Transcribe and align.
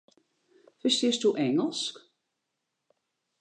Ferstiesto 0.81 1.35
Ingelsk? 1.35 1.95